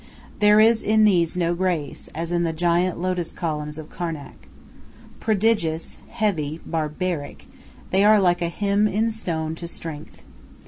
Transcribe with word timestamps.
There 0.39 0.59
is 0.59 0.81
in 0.81 1.03
these 1.05 1.37
no 1.37 1.53
grace, 1.53 2.09
as 2.15 2.31
in 2.31 2.41
the 2.41 2.53
giant 2.53 2.99
lotus 2.99 3.31
columns 3.31 3.77
of 3.77 3.91
Karnak. 3.91 4.47
Prodigious, 5.19 5.99
heavy, 6.09 6.59
barbaric, 6.65 7.45
they 7.91 8.03
are 8.03 8.19
like 8.19 8.41
a 8.41 8.47
hymn 8.49 8.87
in 8.87 9.11
stone 9.11 9.53
to 9.53 9.67
Strength. 9.67 10.23